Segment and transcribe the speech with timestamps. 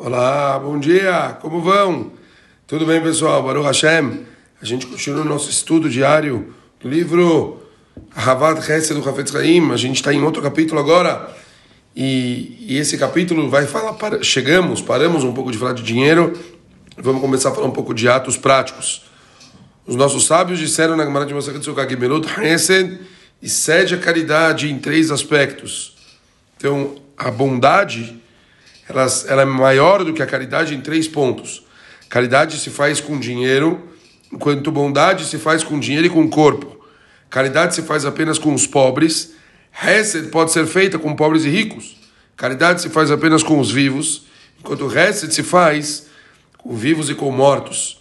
[0.00, 2.12] Olá, bom dia, como vão?
[2.68, 3.42] Tudo bem, pessoal?
[3.42, 4.20] Baruch Hashem.
[4.62, 7.60] A gente continua o nosso estudo diário do livro
[8.14, 9.72] Havad Hesed do Hafetz Chaim.
[9.72, 11.36] A gente está em outro capítulo agora.
[11.96, 16.32] E, e, esse capítulo vai falar, para, chegamos, paramos um pouco de falar de dinheiro,
[16.96, 19.02] vamos começar a falar um pouco de atos práticos.
[19.84, 23.00] Os nossos sábios disseram na Gemara de Masachet Sukkah Gemerut Hesed
[23.42, 25.96] e cede a caridade em três aspectos.
[26.56, 28.22] Então, a bondade
[28.88, 31.62] ela, ela é maior do que a caridade em três pontos.
[32.08, 33.88] Caridade se faz com dinheiro,
[34.32, 36.78] enquanto bondade se faz com dinheiro e com corpo.
[37.28, 39.34] Caridade se faz apenas com os pobres.
[39.82, 41.96] Hesed pode ser feita com pobres e ricos.
[42.36, 44.22] Caridade se faz apenas com os vivos,
[44.58, 46.06] enquanto Hesed se faz
[46.56, 48.00] com vivos e com mortos.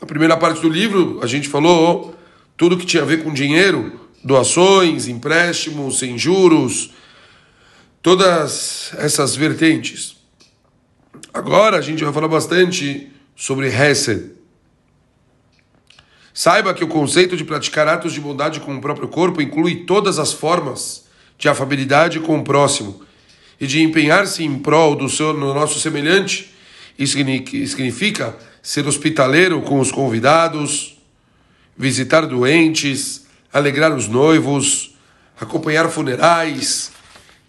[0.00, 2.14] Na primeira parte do livro, a gente falou
[2.56, 6.90] tudo que tinha a ver com dinheiro, doações, empréstimos, sem juros,
[8.02, 10.17] todas essas vertentes.
[11.32, 14.32] Agora a gente vai falar bastante sobre Hesed.
[16.32, 20.18] Saiba que o conceito de praticar atos de bondade com o próprio corpo inclui todas
[20.18, 21.06] as formas
[21.36, 23.02] de afabilidade com o próximo
[23.60, 26.54] e de empenhar-se em prol do seu no nosso semelhante.
[26.98, 30.96] Isso significa ser hospitaleiro com os convidados,
[31.76, 34.96] visitar doentes, alegrar os noivos,
[35.40, 36.92] acompanhar funerais,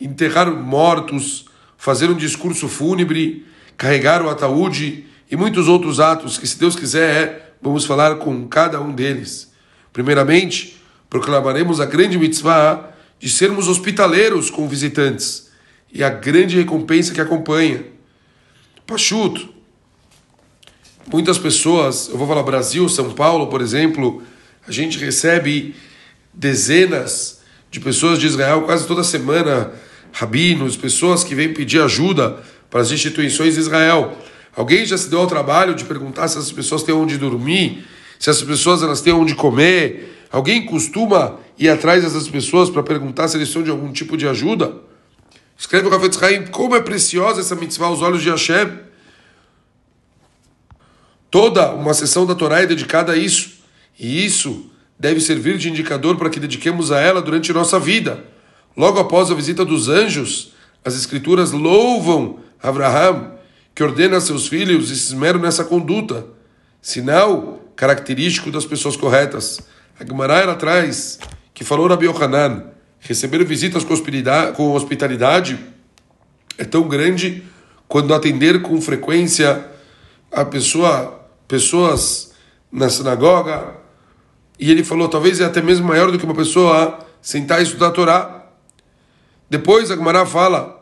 [0.00, 6.58] enterrar mortos, fazer um discurso fúnebre, carregar o ataúde e muitos outros atos que, se
[6.58, 9.52] Deus quiser, vamos falar com cada um deles.
[9.92, 15.50] Primeiramente, proclamaremos a grande mitzvah de sermos hospitaleiros com visitantes
[15.92, 17.84] e a grande recompensa que acompanha.
[18.86, 19.48] Pachuto.
[21.10, 24.22] Muitas pessoas, eu vou falar Brasil, São Paulo, por exemplo,
[24.66, 25.74] a gente recebe
[26.34, 29.72] dezenas de pessoas de Israel quase toda semana,
[30.12, 32.42] rabinos, pessoas que vêm pedir ajuda
[32.76, 34.14] para as instituições de Israel.
[34.54, 37.86] Alguém já se deu ao trabalho de perguntar se essas pessoas têm onde dormir,
[38.18, 40.26] se essas pessoas elas têm onde comer?
[40.30, 44.28] Alguém costuma ir atrás dessas pessoas para perguntar se eles precisam de algum tipo de
[44.28, 44.76] ajuda?
[45.56, 48.78] Escreve o Rafetz Haim, como é preciosa essa mitzvah aos olhos de Hashem.
[51.30, 53.52] Toda uma sessão da Torá é dedicada a isso.
[53.98, 58.22] E isso deve servir de indicador para que dediquemos a ela durante nossa vida.
[58.76, 60.52] Logo após a visita dos anjos,
[60.84, 63.32] as escrituras louvam Abraham,
[63.74, 66.26] que ordena a seus filhos e se esmeram nessa conduta,
[66.80, 69.60] sinal característico das pessoas corretas.
[69.98, 71.18] A Gemara era atrás,
[71.52, 75.58] que falou Rabi Yohanan, receber visitas com hospitalidade
[76.58, 77.42] é tão grande
[77.86, 79.64] quando atender com frequência
[80.32, 82.32] a pessoa, pessoas
[82.72, 83.74] na sinagoga,
[84.58, 87.88] e ele falou, talvez é até mesmo maior do que uma pessoa sentar e estudar
[87.88, 88.46] a Torá.
[89.48, 90.75] Depois a Gemara fala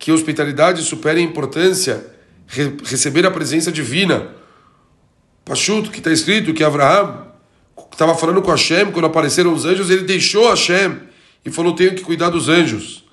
[0.00, 2.04] que hospitalidade supera a importância
[2.46, 4.28] re receber a presença divina.
[5.44, 7.26] Pachuto, que está escrito que Abraham
[7.92, 10.96] estava falando com Hashem, quando apareceram os anjos, ele deixou Hashem
[11.44, 13.04] e falou: Tenho que cuidar dos anjos.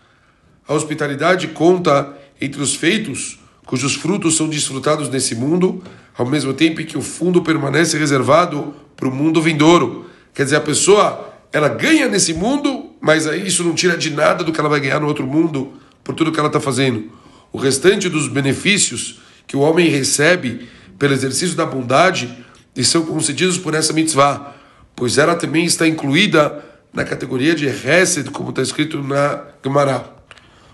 [0.65, 5.83] A hospitalidade conta entre os feitos cujos frutos são desfrutados nesse mundo,
[6.17, 10.09] ao mesmo tempo que o fundo permanece reservado para o mundo vindouro.
[10.33, 14.41] Quer dizer, a pessoa ela ganha nesse mundo, mas aí isso não tira de nada
[14.41, 15.73] do que ela vai ganhar no outro mundo
[16.07, 17.11] por tudo que ela está fazendo.
[17.51, 22.33] O restante dos benefícios que o homem recebe pelo exercício da bondade
[22.73, 24.55] e são concedidos por essa mitzvah,
[24.95, 26.63] pois ela também está incluída
[26.93, 30.05] na categoria de Hesed, como está escrito na Gemara.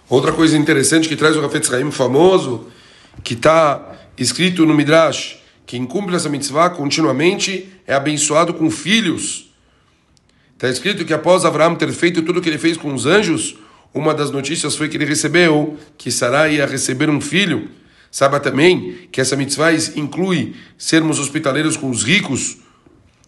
[0.08, 2.68] Outra coisa interessante que traz o Rafetz Haim famoso,
[3.24, 9.52] que está escrito no Midrash, quem cumpre essa mitzvah continuamente é abençoado com filhos.
[10.54, 13.58] Está escrito que após Abraão ter feito tudo o que ele fez com os anjos,
[13.94, 17.70] uma das notícias foi que ele recebeu que Sarai ia receber um filho.
[18.10, 22.58] Saiba também que essa mitzvah inclui sermos hospitaleiros com os ricos,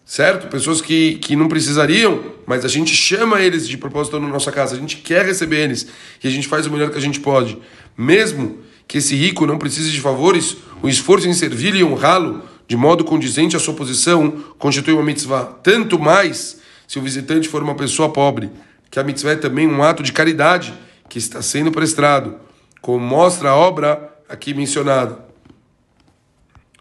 [0.04, 0.48] certo?
[0.48, 4.74] Pessoas que, que não precisariam, mas a gente chama eles de propósito na nossa casa,
[4.74, 5.86] a gente quer receber eles
[6.22, 7.58] e a gente faz o melhor que a gente pode.
[7.96, 12.76] Mesmo que esse rico não precise de favores, o esforço em servi-lo e honrá-lo de
[12.76, 15.44] modo condizente à sua posição constitui uma mitzvah.
[15.44, 18.50] Tanto mais se o visitante for uma pessoa pobre
[18.96, 20.72] que a mitzvah é também um ato de caridade
[21.06, 22.36] que está sendo prestado,
[22.80, 25.18] como mostra a obra aqui mencionada.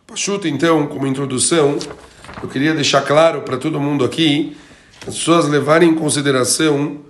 [0.08, 1.78] Pachuta, então, como introdução,
[2.42, 4.56] eu queria deixar claro para todo mundo aqui,
[5.06, 7.02] as pessoas levarem em consideração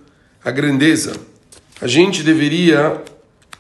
[0.44, 1.16] a grandeza.
[1.80, 3.00] A gente deveria,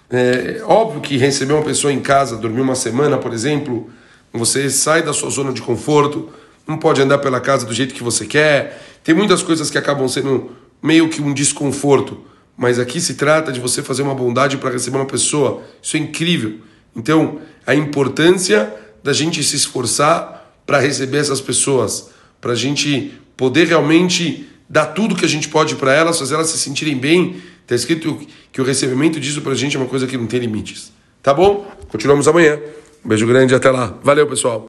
[0.09, 3.87] é óbvio que receber uma pessoa em casa, dormir uma semana, por exemplo,
[4.33, 6.27] você sai da sua zona de conforto,
[6.67, 10.07] não pode andar pela casa do jeito que você quer, tem muitas coisas que acabam
[10.07, 12.21] sendo meio que um desconforto,
[12.55, 15.63] mas aqui se trata de você fazer uma bondade para receber uma pessoa.
[15.81, 16.59] Isso é incrível.
[16.95, 18.73] Então, a importância
[19.03, 22.09] da gente se esforçar para receber essas pessoas,
[22.39, 26.49] para a gente poder realmente dar tudo que a gente pode para elas, fazer elas
[26.49, 27.35] se sentirem bem.
[27.61, 28.19] Está escrito
[28.51, 30.91] que o recebimento disso para a gente é uma coisa que não tem limites.
[31.21, 31.69] Tá bom?
[31.89, 32.59] Continuamos amanhã.
[33.03, 33.97] Um beijo grande e até lá.
[34.03, 34.63] Valeu, pessoal.